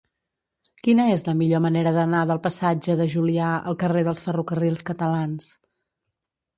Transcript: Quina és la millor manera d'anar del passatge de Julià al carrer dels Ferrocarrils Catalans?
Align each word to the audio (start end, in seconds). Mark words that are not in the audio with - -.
Quina 0.87 1.05
és 1.15 1.25
la 1.27 1.35
millor 1.41 1.61
manera 1.65 1.91
d'anar 1.99 2.23
del 2.31 2.41
passatge 2.47 2.97
de 3.05 3.09
Julià 3.17 3.53
al 3.61 3.81
carrer 3.87 4.05
dels 4.11 4.27
Ferrocarrils 4.27 4.87
Catalans? 4.93 5.57